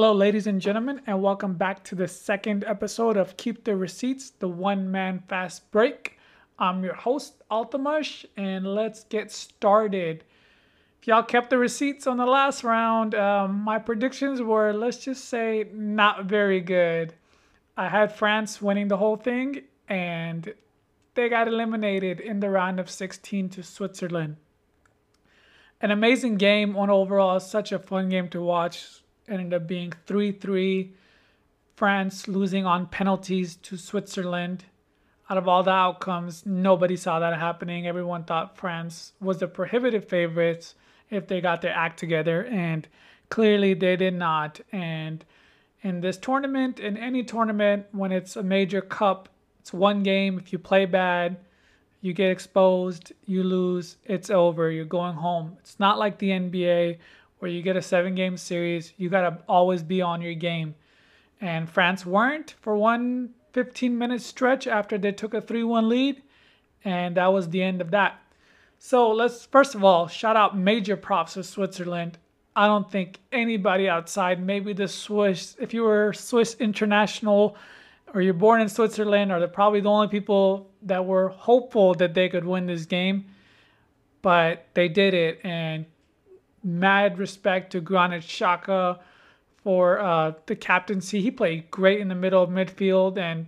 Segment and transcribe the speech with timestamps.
[0.00, 4.30] Hello, ladies and gentlemen, and welcome back to the second episode of Keep the Receipts,
[4.30, 6.16] the one man fast break.
[6.58, 10.24] I'm your host, Altamash, and let's get started.
[10.98, 15.26] If y'all kept the receipts on the last round, um, my predictions were, let's just
[15.26, 17.12] say, not very good.
[17.76, 20.54] I had France winning the whole thing, and
[21.12, 24.38] they got eliminated in the round of 16 to Switzerland.
[25.78, 28.99] An amazing game on overall, such a fun game to watch.
[29.30, 30.92] Ended up being 3 3.
[31.76, 34.64] France losing on penalties to Switzerland.
[35.30, 37.86] Out of all the outcomes, nobody saw that happening.
[37.86, 40.74] Everyone thought France was the prohibitive favorites
[41.08, 42.86] if they got their act together, and
[43.30, 44.60] clearly they did not.
[44.72, 45.24] And
[45.82, 49.28] in this tournament, in any tournament, when it's a major cup,
[49.60, 50.38] it's one game.
[50.38, 51.38] If you play bad,
[52.00, 54.70] you get exposed, you lose, it's over.
[54.70, 55.56] You're going home.
[55.60, 56.98] It's not like the NBA
[57.40, 58.92] where you get a seven game series.
[58.96, 60.74] You got to always be on your game.
[61.40, 66.22] And France weren't for one 15 minute stretch after they took a 3 1 lead.
[66.84, 68.20] And that was the end of that.
[68.78, 72.18] So let's first of all shout out major props to Switzerland.
[72.56, 77.56] I don't think anybody outside, maybe the Swiss, if you were Swiss international
[78.12, 82.28] or you're born in Switzerland, are probably the only people that were hopeful that they
[82.28, 83.26] could win this game.
[84.22, 85.86] But they did it, and
[86.62, 88.98] mad respect to Granit Xhaka
[89.62, 91.20] for uh, the captaincy.
[91.20, 93.46] He played great in the middle of midfield, and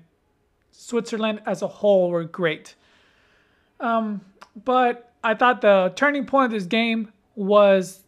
[0.70, 2.74] Switzerland as a whole were great.
[3.80, 4.20] Um,
[4.64, 8.02] but I thought the turning point of this game was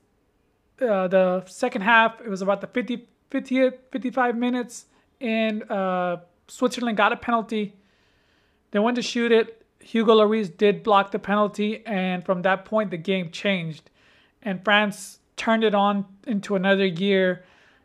[0.81, 2.21] uh, the second half.
[2.21, 4.87] It was about the 50, 50 55 minutes,
[5.21, 6.19] and uh,
[6.49, 7.75] Switzerland got a penalty.
[8.71, 9.63] They went to shoot it.
[9.81, 13.91] Hugo Lloris did block the penalty, and from that point, the game changed.
[14.45, 17.45] And France turned it on into another gear.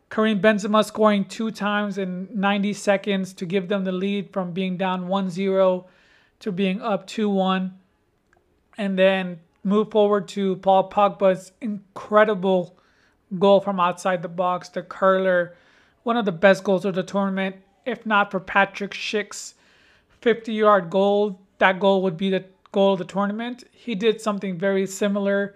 [0.10, 4.76] Karim Benzema scoring two times in 90 seconds to give them the lead from being
[4.76, 5.86] down 1 0
[6.40, 7.74] to being up 2 1.
[8.78, 12.78] And then move forward to Paul Pogba's incredible
[13.38, 15.56] goal from outside the box, the curler,
[16.04, 17.58] one of the best goals of the tournament
[17.90, 19.56] if not for Patrick Schick's
[20.22, 23.64] 50 yard goal, that goal would be the goal of the tournament.
[23.72, 25.56] He did something very similar.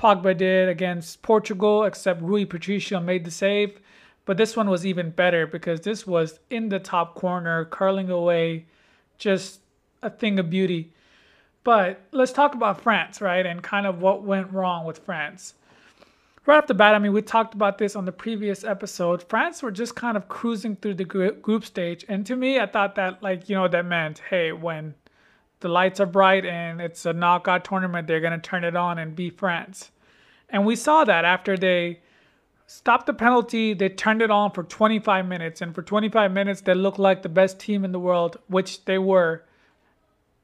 [0.00, 3.78] Pogba did against Portugal, except Rui Patricio made the save.
[4.24, 8.66] But this one was even better because this was in the top corner, curling away,
[9.18, 9.60] just
[10.02, 10.92] a thing of beauty.
[11.64, 13.44] But let's talk about France, right?
[13.44, 15.54] And kind of what went wrong with France
[16.46, 19.22] right off the bat, I mean, we talked about this on the previous episode.
[19.28, 22.04] France were just kind of cruising through the group stage.
[22.08, 24.94] And to me, I thought that, like, you know, that meant, hey, when
[25.60, 28.98] the lights are bright and it's a knockout tournament, they're going to turn it on
[28.98, 29.90] and beat France.
[30.48, 32.00] And we saw that after they
[32.66, 35.60] stopped the penalty, they turned it on for 25 minutes.
[35.60, 38.98] And for 25 minutes, they looked like the best team in the world, which they
[38.98, 39.44] were.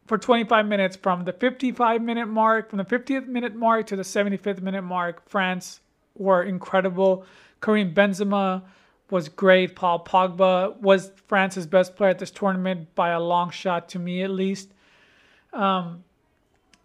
[0.07, 4.03] For 25 minutes, from the 55 minute mark, from the 50th minute mark to the
[4.03, 5.81] 75th minute mark, France
[6.15, 7.25] were incredible.
[7.61, 8.63] Karim Benzema
[9.11, 9.75] was great.
[9.75, 14.23] Paul Pogba was France's best player at this tournament by a long shot, to me
[14.23, 14.71] at least.
[15.57, 16.05] Um,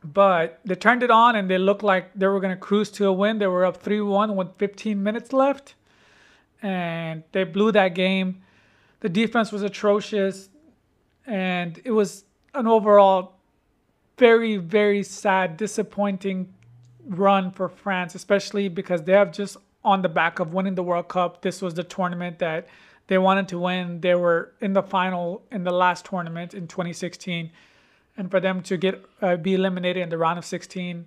[0.03, 3.05] but they turned it on and they looked like they were going to cruise to
[3.07, 3.37] a win.
[3.37, 5.75] They were up 3 1 with 15 minutes left.
[6.63, 8.41] And they blew that game.
[9.01, 10.49] The defense was atrocious.
[11.27, 12.23] And it was
[12.53, 13.33] an overall
[14.17, 16.53] very, very sad, disappointing
[17.07, 21.07] run for France, especially because they have just on the back of winning the World
[21.07, 21.41] Cup.
[21.41, 22.67] This was the tournament that
[23.07, 23.99] they wanted to win.
[24.01, 27.51] They were in the final in the last tournament in 2016,
[28.17, 31.05] and for them to get uh, be eliminated in the round of 16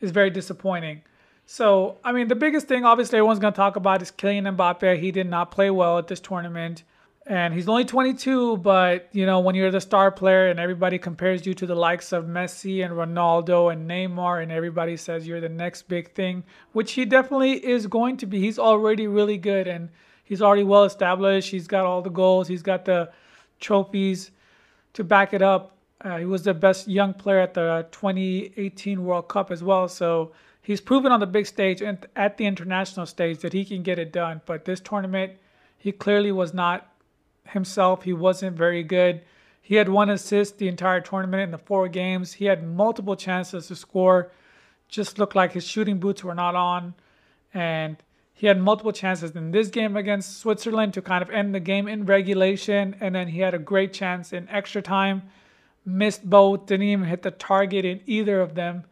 [0.00, 1.02] is very disappointing.
[1.44, 4.98] So, I mean, the biggest thing obviously everyone's going to talk about is Kylian Mbappe.
[4.98, 6.84] He did not play well at this tournament
[7.26, 11.46] and he's only 22 but you know when you're the star player and everybody compares
[11.46, 15.48] you to the likes of messi and ronaldo and neymar and everybody says you're the
[15.48, 16.42] next big thing
[16.72, 19.88] which he definitely is going to be he's already really good and
[20.24, 23.08] he's already well established he's got all the goals he's got the
[23.60, 24.32] trophies
[24.92, 29.28] to back it up uh, he was the best young player at the 2018 world
[29.28, 33.38] cup as well so he's proven on the big stage and at the international stage
[33.38, 35.32] that he can get it done but this tournament
[35.82, 36.92] he clearly was not
[37.48, 38.02] himself.
[38.04, 39.22] He wasn't very good.
[39.60, 42.34] He had one assist the entire tournament in the four games.
[42.34, 44.30] He had multiple chances to score.
[44.88, 46.94] Just looked like his shooting boots were not on.
[47.54, 47.96] And
[48.34, 51.86] he had multiple chances in this game against Switzerland to kind of end the game
[51.86, 52.96] in regulation.
[53.00, 55.22] And then he had a great chance in extra time.
[55.84, 58.84] Missed both, didn't even hit the target in either of them.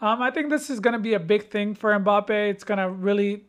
[0.00, 2.30] Um, I think this is going to be a big thing for Mbappe.
[2.30, 3.44] It's going to really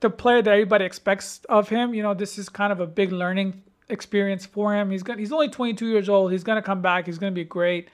[0.00, 1.94] the player that everybody expects of him.
[1.94, 4.90] You know, this is kind of a big learning experience for him.
[4.90, 6.32] He's going he's only 22 years old.
[6.32, 7.06] He's gonna come back.
[7.06, 7.88] He's gonna be great.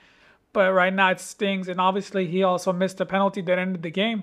[0.52, 3.90] But right now it stings, and obviously he also missed a penalty that ended the
[3.90, 4.22] game.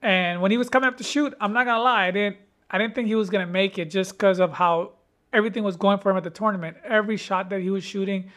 [0.00, 2.36] And when he was coming up to shoot, I'm not gonna lie, I didn't
[2.70, 4.92] I didn't think he was gonna make it just because of how
[5.34, 6.76] everything was going for him at the tournament.
[6.84, 8.30] Every shot that he was shooting,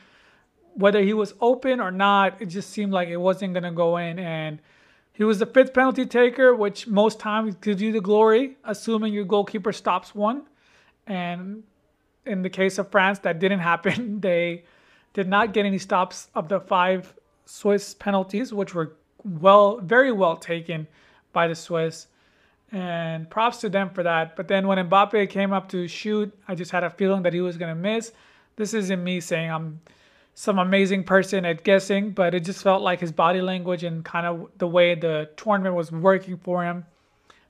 [0.73, 4.19] whether he was open or not, it just seemed like it wasn't gonna go in.
[4.19, 4.59] And
[5.13, 9.25] he was the fifth penalty taker, which most times gives you the glory, assuming your
[9.25, 10.43] goalkeeper stops one.
[11.07, 11.63] And
[12.25, 14.19] in the case of France, that didn't happen.
[14.21, 14.65] They
[15.13, 17.13] did not get any stops of the five
[17.45, 20.87] Swiss penalties, which were well, very well taken
[21.33, 22.07] by the Swiss.
[22.71, 24.35] And props to them for that.
[24.35, 27.41] But then when Mbappe came up to shoot, I just had a feeling that he
[27.41, 28.11] was going to miss.
[28.57, 29.79] This isn't me saying I'm
[30.33, 34.25] some amazing person at guessing, but it just felt like his body language and kind
[34.25, 36.85] of the way the tournament was working for him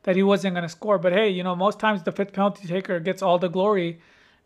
[0.03, 0.97] that he wasn't going to score.
[0.97, 3.99] But hey, you know, most times the fifth penalty taker gets all the glory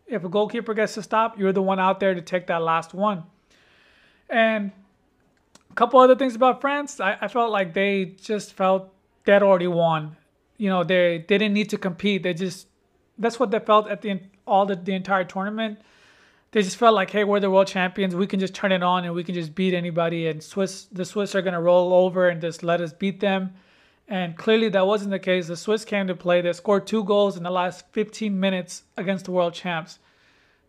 [0.06, 2.94] if a goalkeeper gets to stop, you're the one out there to take that last
[2.94, 3.24] one.
[4.28, 4.72] And
[5.70, 8.92] a couple other things about France, I, I felt like they just felt
[9.24, 10.16] they'd already won.
[10.62, 12.22] You know, they, didn't need to compete.
[12.22, 12.68] They just
[13.18, 15.80] that's what they felt at the all the, the entire tournament.
[16.52, 18.14] They just felt like, hey, we're the world champions.
[18.14, 20.28] We can just turn it on and we can just beat anybody.
[20.28, 23.54] And Swiss, the Swiss are gonna roll over and just let us beat them.
[24.06, 25.48] And clearly that wasn't the case.
[25.48, 26.40] The Swiss came to play.
[26.40, 29.98] They scored two goals in the last 15 minutes against the world champs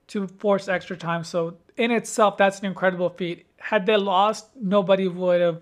[0.07, 1.23] to force extra time.
[1.23, 3.45] So in itself, that's an incredible feat.
[3.59, 5.61] Had they lost, nobody would have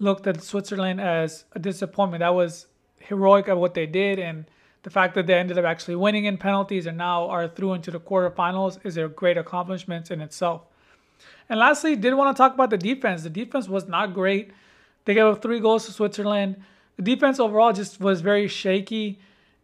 [0.00, 2.22] looked at Switzerland as a disappointment.
[2.22, 2.66] That was
[3.00, 4.46] heroic of what they did, and
[4.82, 7.90] the fact that they ended up actually winning in penalties and now are through into
[7.90, 10.62] the quarterfinals is a great accomplishment in itself.
[11.48, 13.22] And lastly, did want to talk about the defense.
[13.22, 14.52] The defense was not great.
[15.04, 16.62] They gave up three goals to Switzerland.
[16.96, 19.18] The defense overall just was very shaky,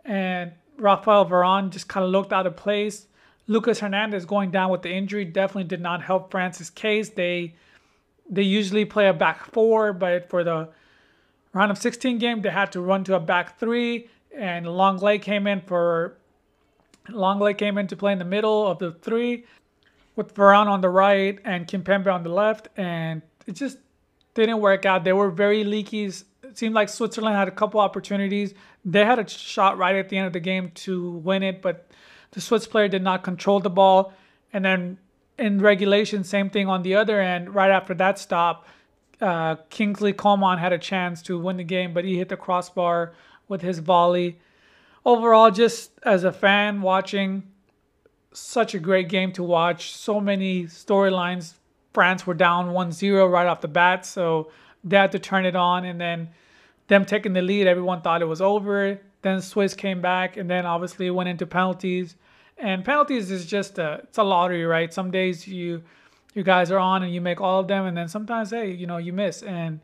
[0.05, 3.07] and Rafael Varane just kind of looked out of place.
[3.47, 7.11] Lucas Hernandez going down with the injury definitely did not help France's case.
[7.11, 7.55] They
[8.29, 10.69] they usually play a back four, but for the
[11.57, 15.47] round of 16 game, they had to run to a back three, and Lenglet came
[15.47, 16.19] in for
[17.09, 19.45] Lenglet came in to play in the middle of the three,
[20.17, 23.79] with Varane on the right and Kimpembe on the left, and it just
[24.35, 25.05] didn't work out.
[25.05, 26.05] They were very leaky.
[26.05, 26.25] It
[26.55, 28.55] seemed like Switzerland had a couple opportunities.
[28.85, 31.91] They had a shot right at the end of the game to win it, but
[32.33, 34.13] the Swiss player did not control the ball.
[34.53, 34.99] And then
[35.39, 37.55] in regulation, same thing on the other end.
[37.55, 38.67] Right after that stop,
[39.21, 43.13] uh, Kingsley Coman had a chance to win the game, but he hit the crossbar
[43.49, 44.39] with his volley.
[45.05, 47.45] Overall, just as a fan watching,
[48.33, 49.93] such a great game to watch.
[49.93, 51.55] So many storylines.
[51.95, 54.51] France were down 1 0 right off the bat, so
[54.85, 55.85] they had to turn it on.
[55.85, 56.29] And then
[56.89, 59.01] them taking the lead, everyone thought it was over.
[59.23, 62.17] Then Swiss came back, and then obviously went into penalties.
[62.59, 64.93] And penalties is just a it's a lottery, right?
[64.93, 65.83] Some days you
[66.37, 68.87] you guys are on and you make all of them, and then sometimes hey, you
[68.87, 69.81] know, you miss, and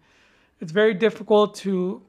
[0.60, 2.02] it's very difficult to,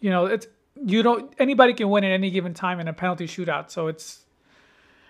[0.00, 0.46] you know, it's
[0.84, 3.70] you don't anybody can win at any given time in a penalty shootout.
[3.70, 4.24] So it's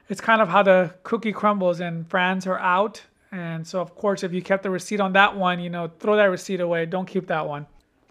[0.08, 3.02] it's kind of how the cookie crumbles, and France are out.
[3.32, 6.16] And so, of course, if you kept the receipt on that one, you know, throw
[6.16, 6.86] that receipt away.
[6.86, 7.66] Don't keep that one.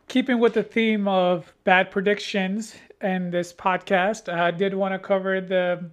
[0.08, 5.00] Keeping with the theme of bad predictions in this podcast, uh, I did want to
[5.00, 5.90] cover the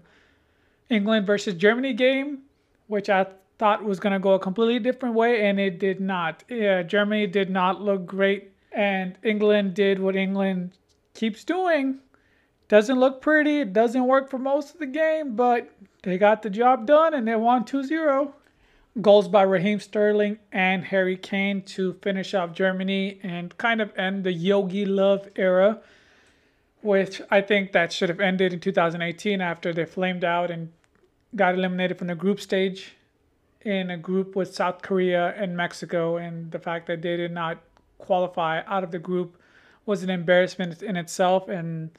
[0.91, 2.41] England versus Germany game,
[2.89, 3.27] which I
[3.63, 6.43] thought was going to go a completely different way, and it did not.
[6.49, 10.73] Yeah, Germany did not look great, and England did what England
[11.15, 12.01] keeps doing.
[12.67, 15.71] Doesn't look pretty, it doesn't work for most of the game, but
[16.03, 18.35] they got the job done and they won 2 0.
[19.01, 24.25] Goals by Raheem Sterling and Harry Kane to finish off Germany and kind of end
[24.25, 25.79] the Jogi Löw era,
[26.81, 30.73] which I think that should have ended in 2018 after they flamed out and
[31.37, 32.97] got eliminated from the group stage
[33.65, 37.59] in a group with South Korea and Mexico, and the fact that they did not
[37.99, 39.37] qualify out of the group
[39.87, 41.49] was an embarrassment in itself.
[41.49, 41.91] And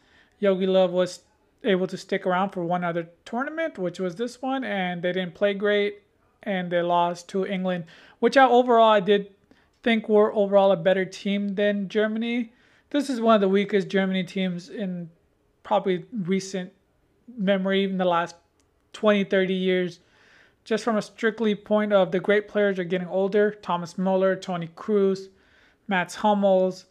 [0.41, 1.21] Jogi Löw was
[1.63, 5.35] able to stick around for one other tournament, which was this one, and they didn't
[5.35, 6.01] play great,
[6.43, 7.85] and they lost to England,
[8.19, 9.31] which I overall I did
[9.81, 12.53] think were overall a better team than Germany.
[12.89, 15.09] This is one of the weakest Germany teams in
[15.63, 16.71] probably recent
[17.37, 18.35] memory in the last
[18.93, 19.99] 20, 30 years.
[20.63, 23.51] Just from a strictly point of the great players are getting older.
[23.51, 25.27] Thomas Muller, Toni Kroos,
[25.87, 26.85] Mats Hummels,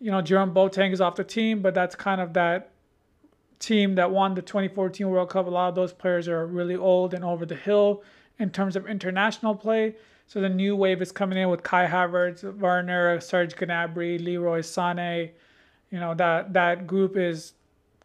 [0.00, 2.70] you know, Jerome Boateng is off the team, but that's kind of that
[3.58, 5.46] team that won the 2014 World Cup.
[5.46, 8.02] A lot of those players are really old and over the hill
[8.38, 9.94] in terms of international play.
[10.26, 15.32] So the new wave is coming in with Kai Havertz, Werner, Serge Gnabry, Leroy Sané.
[15.90, 17.52] You know that that group is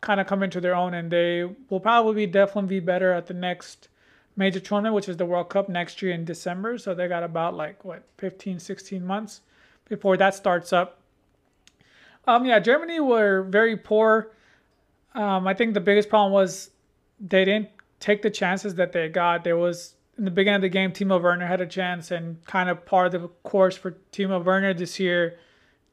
[0.01, 3.33] kind of coming to their own, and they will probably definitely be better at the
[3.33, 3.87] next
[4.35, 6.77] major tournament, which is the World Cup next year in December.
[6.77, 9.41] So they got about like what 15, 16 months
[9.87, 10.99] before that starts up.
[12.27, 14.31] Um, yeah, Germany were very poor.
[15.13, 16.71] Um, I think the biggest problem was
[17.19, 19.43] they didn't take the chances that they got.
[19.43, 22.69] There was in the beginning of the game, Timo Werner had a chance, and kind
[22.69, 25.37] of part of the course for Timo Werner this year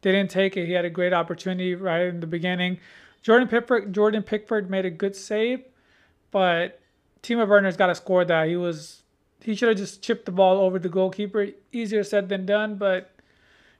[0.01, 0.67] didn't take it.
[0.67, 2.79] He had a great opportunity right in the beginning.
[3.23, 5.65] Jordan Pickford, Jordan Pickford made a good save,
[6.31, 6.81] but
[7.23, 8.49] Timo Werner's got to score that.
[8.49, 9.03] He was
[9.43, 11.49] he should have just chipped the ball over the goalkeeper.
[11.73, 13.11] Easier said than done, but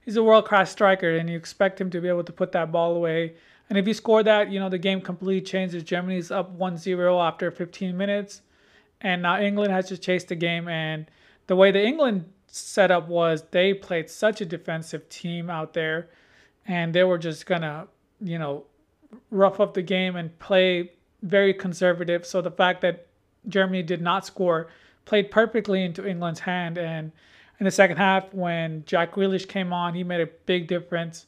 [0.03, 2.71] he's a world class striker, and you expect him to be able to put that
[2.71, 3.35] ball away.
[3.69, 5.83] And if he scored that, you know the game completely changes.
[5.83, 8.41] Germany's up 1-0 after 15 minutes,
[9.01, 10.67] and now England has to chase the game.
[10.67, 11.09] And
[11.47, 16.09] the way the England setup was, they played such a defensive team out there,
[16.67, 17.87] and they were just gonna,
[18.21, 18.65] you know,
[19.31, 22.25] rough up the game and play very conservative.
[22.25, 23.07] So the fact that
[23.47, 24.67] Germany did not score
[25.05, 26.77] played perfectly into England's hand.
[26.77, 27.11] And
[27.59, 31.25] in the second half, when Jack Grealish came on, he made a big difference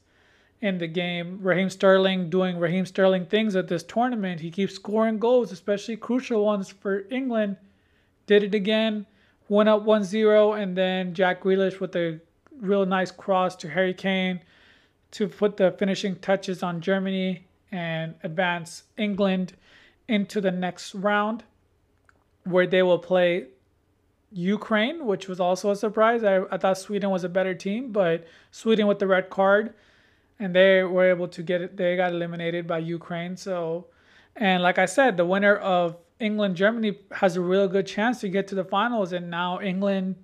[0.62, 1.39] in the game.
[1.41, 4.41] Raheem Sterling doing Raheem Sterling things at this tournament.
[4.41, 7.57] He keeps scoring goals, especially crucial ones for England.
[8.27, 9.05] Did it again,
[9.50, 12.19] went up 1 0, and then Jack Grealish with a
[12.60, 14.39] real nice cross to Harry Kane
[15.12, 19.53] to put the finishing touches on Germany and advance England
[20.07, 21.43] into the next round
[22.46, 23.48] where they will play
[24.32, 26.24] Ukraine, which was also a surprise.
[26.24, 29.74] I, I thought Sweden was a better team, but Sweden with the red card,
[30.40, 31.78] and they were able to get it.
[31.78, 33.38] They got eliminated by Ukraine.
[33.38, 33.88] So,
[34.36, 38.30] and like I said, the winner of England Germany has a real good chance to
[38.30, 39.14] get to the finals.
[39.14, 40.16] And now England,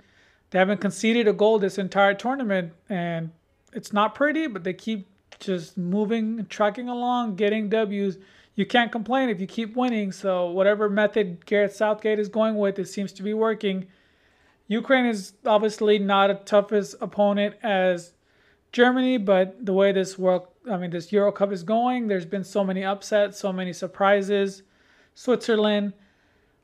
[0.49, 3.31] they haven't conceded a goal this entire tournament, and
[3.73, 5.07] it's not pretty, but they keep
[5.39, 8.17] just moving, tracking along, getting W's
[8.55, 10.11] you can't complain if you keep winning.
[10.11, 13.87] So whatever method Gareth Southgate is going with, it seems to be working.
[14.67, 18.13] Ukraine is obviously not a toughest opponent as
[18.71, 22.43] Germany, but the way this world, I mean, this Euro Cup is going, there's been
[22.43, 24.63] so many upsets, so many surprises.
[25.13, 25.93] Switzerland,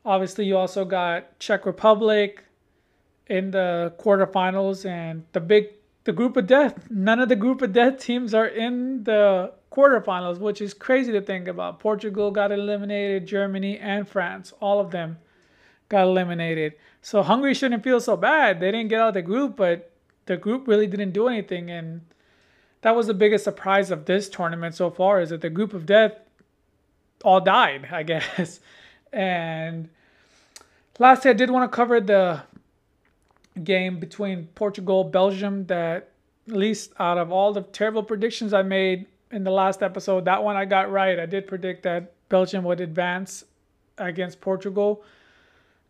[0.04, 2.44] obviously, you also got Czech Republic
[3.26, 5.68] in the quarterfinals, and the big,
[6.08, 6.90] the group of death.
[6.90, 11.20] None of the group of death teams are in the quarterfinals, which is crazy to
[11.20, 11.80] think about.
[11.80, 15.18] Portugal got eliminated, Germany and France, all of them
[15.90, 16.72] got eliminated.
[17.02, 18.58] So Hungary shouldn't feel so bad.
[18.58, 19.92] They didn't get out of the group, but
[20.24, 21.70] the group really didn't do anything.
[21.70, 22.00] And
[22.80, 25.84] that was the biggest surprise of this tournament so far is that the group of
[25.84, 26.12] death
[27.22, 28.60] all died, I guess.
[29.12, 29.90] And
[30.98, 32.44] lastly, I did want to cover the
[33.58, 36.10] game between Portugal, Belgium that
[36.48, 40.24] at least out of all the terrible predictions I made, in the last episode.
[40.24, 41.18] That one I got right.
[41.18, 43.44] I did predict that Belgium would advance
[43.96, 45.02] against Portugal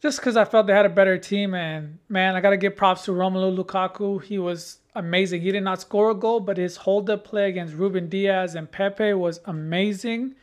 [0.01, 1.55] just because I felt they had a better team.
[1.55, 4.23] And man, I got to give props to Romelu Lukaku.
[4.23, 5.43] He was amazing.
[5.43, 8.71] He did not score a goal, but his hold up play against Ruben Dias and
[8.71, 10.35] Pepe was amazing.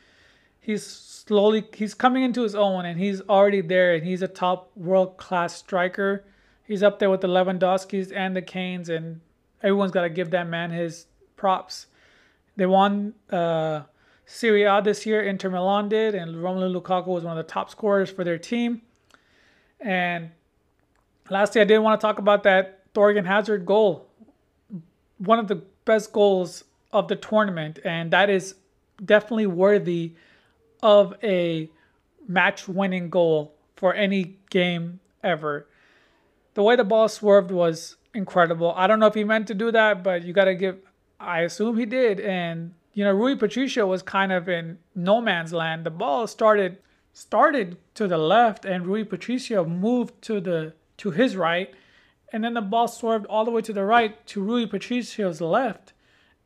[0.60, 4.72] He's slowly he's coming into his own and he's already there and he's a top
[4.76, 6.24] world class striker.
[6.68, 9.22] He's up there with the Lewandowskis and the Kanes, and
[9.62, 11.06] everyone's got to give that man his
[11.36, 11.88] props.
[12.56, 13.82] They won uh,
[14.26, 15.22] Serie A this year.
[15.22, 18.82] Inter Milan did, and Romelu Lukaku was one of the top scorers for their team.
[19.80, 20.32] And
[21.30, 24.08] lastly, I did want to talk about that Thorgan Hazard goal,
[25.18, 28.56] one of the best goals of the tournament, and that is
[29.04, 30.14] definitely worthy
[30.82, 31.70] of a
[32.28, 35.68] match-winning goal for any game ever.
[36.56, 38.74] The way the ball swerved was incredible.
[38.76, 40.78] I don't know if he meant to do that, but you got to give
[41.20, 42.20] I assume he did.
[42.20, 45.86] And you know, Rui Patricio was kind of in no man's land.
[45.86, 46.78] The ball started
[47.14, 51.74] started to the left, and Rui Patricio moved to the to his right,
[52.32, 55.94] and then the ball swerved all the way to the right to Rui Patricio's left,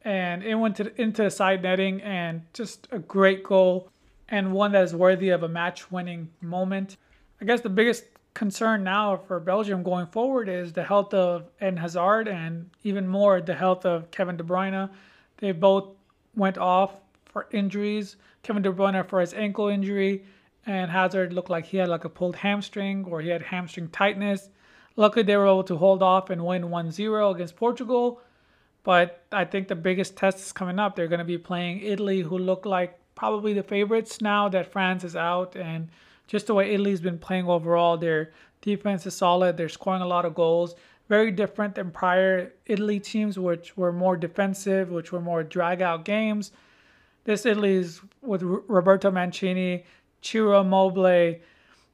[0.01, 3.91] and it went to, into the side netting, and just a great goal,
[4.27, 6.97] and one that is worthy of a match-winning moment.
[7.39, 11.77] I guess the biggest concern now for Belgium going forward is the health of Eden
[11.77, 14.89] Hazard and even more the health of Kevin De Bruyne.
[15.37, 15.89] They both
[16.35, 16.93] went off
[17.25, 18.15] for injuries.
[18.43, 20.23] Kevin De Bruyne for his ankle injury,
[20.65, 24.49] and Hazard looked like he had like a pulled hamstring or he had hamstring tightness.
[24.95, 28.21] Luckily, they were able to hold off and win 1-0 against Portugal.
[28.83, 30.95] But I think the biggest test is coming up.
[30.95, 35.03] They're going to be playing Italy, who look like probably the favorites now that France
[35.03, 35.89] is out and
[36.29, 37.97] just the way Italy's been playing overall.
[37.97, 38.31] Their
[38.61, 39.57] defense is solid.
[39.57, 40.75] They're scoring a lot of goals.
[41.09, 46.05] Very different than prior Italy teams, which were more defensive, which were more drag out
[46.05, 46.51] games.
[47.23, 49.85] this Italy is with Roberto Mancini,
[50.21, 51.39] Ciro Immobile.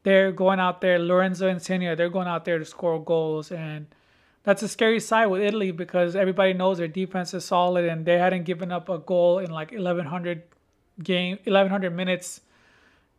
[0.04, 1.00] They're going out there.
[1.00, 1.96] Lorenzo Insigne.
[1.96, 3.88] They're going out there to score goals, and
[4.44, 8.18] that's a scary side with Italy because everybody knows their defense is solid, and they
[8.18, 10.44] hadn't given up a goal in like 1100
[11.02, 12.42] game, 1100 minutes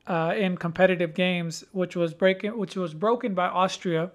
[0.06, 4.10] uh, in competitive games, which was breaking, which was broken by Austria.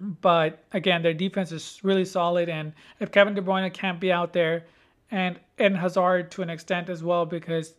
[0.00, 4.32] But again, their defense is really solid, and if Kevin De Bruyne can't be out
[4.32, 4.64] there,
[5.10, 7.74] and Eden Hazard to an extent as well, because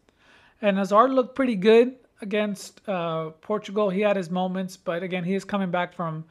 [0.61, 3.89] and Hazard looked pretty good against uh, Portugal.
[3.89, 6.23] He had his moments, but again, he is coming back from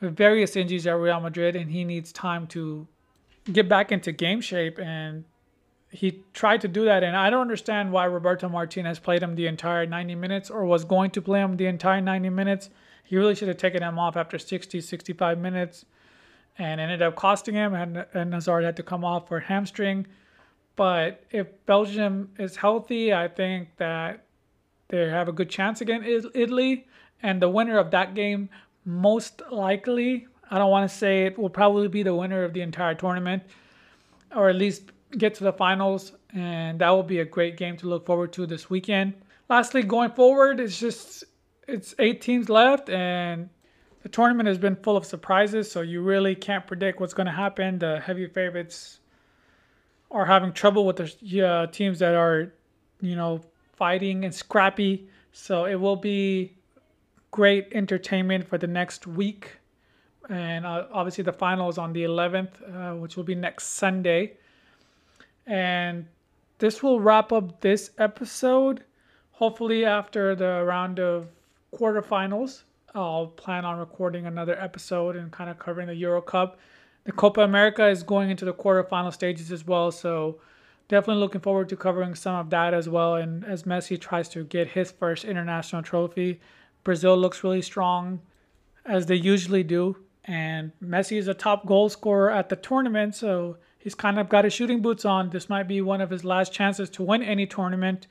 [0.00, 2.86] various injuries at Real Madrid, and he needs time to
[3.50, 4.78] get back into game shape.
[4.78, 5.24] And
[5.92, 9.46] he tried to do that, and I don't understand why Roberto Martinez played him the
[9.46, 12.70] entire 90 minutes or was going to play him the entire 90 minutes.
[13.04, 15.84] He really should have taken him off after 60, 65 minutes
[16.58, 17.74] and ended up costing him.
[17.74, 20.06] And, and Hazard had to come off for hamstring.
[20.76, 24.24] But if Belgium is healthy, I think that
[24.88, 26.86] they have a good chance against Italy.
[27.22, 28.48] And the winner of that game,
[28.86, 32.62] most likely, I don't want to say it will probably be the winner of the
[32.62, 33.42] entire tournament,
[34.34, 34.84] or at least
[35.18, 36.12] get to the finals.
[36.34, 39.14] And that will be a great game to look forward to this weekend.
[39.48, 41.24] Lastly, going forward, it's just
[41.68, 43.48] it's eight teams left, and
[44.02, 47.32] the tournament has been full of surprises, so you really can't predict what's going to
[47.32, 47.78] happen.
[47.78, 49.00] The heavy favorites
[50.10, 52.52] are having trouble with the uh, teams that are,
[53.00, 53.40] you know,
[53.74, 55.08] fighting and scrappy.
[55.32, 56.56] So it will be
[57.30, 59.58] great entertainment for the next week.
[60.28, 64.36] And uh, obviously, the final is on the 11th, uh, which will be next Sunday.
[65.46, 66.06] And
[66.58, 68.84] this will wrap up this episode.
[69.32, 71.28] Hopefully, after the round of
[71.74, 72.62] quarterfinals.
[72.94, 76.58] I'll plan on recording another episode and kind of covering the Euro Cup.
[77.04, 80.38] The Copa America is going into the quarterfinal stages as well, so
[80.88, 83.16] definitely looking forward to covering some of that as well.
[83.16, 86.40] And as Messi tries to get his first international trophy,
[86.84, 88.20] Brazil looks really strong,
[88.84, 89.96] as they usually do.
[90.24, 94.44] And Messi is a top goal scorer at the tournament, so he's kind of got
[94.44, 95.30] his shooting boots on.
[95.30, 98.06] This might be one of his last chances to win any tournament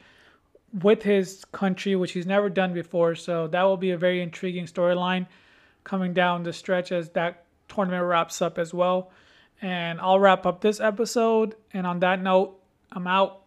[0.73, 3.15] with his country, which he's never done before.
[3.15, 5.27] So that will be a very intriguing storyline
[5.83, 9.11] coming down the stretch as that tournament wraps up as well.
[9.61, 11.55] And I'll wrap up this episode.
[11.73, 12.59] And on that note,
[12.91, 13.43] I'm out.